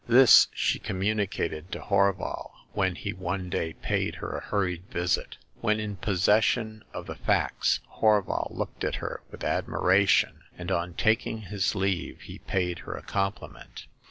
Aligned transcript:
This 0.07 0.47
she 0.51 0.79
communicated 0.79 1.71
to 1.73 1.79
Horval 1.79 2.49
when 2.73 2.95
he 2.95 3.13
one 3.13 3.51
day 3.51 3.73
paid 3.73 4.15
her 4.15 4.35
a 4.35 4.39
hurried 4.43 4.85
visit. 4.89 5.37
When 5.59 5.79
in 5.79 5.95
posses 5.97 6.43
sion 6.43 6.83
of 6.91 7.05
the 7.05 7.13
facts, 7.13 7.81
Horval 7.99 8.47
looked 8.49 8.83
at 8.83 8.95
her 8.95 9.21
with 9.29 9.43
ad 9.43 9.67
miration, 9.67 10.37
and 10.57 10.71
on 10.71 10.95
taking 10.95 11.41
his 11.41 11.75
leave 11.75 12.21
he 12.21 12.39
paid 12.39 12.79
her 12.79 12.93
a 12.97 13.03
compliment. 13.03 13.85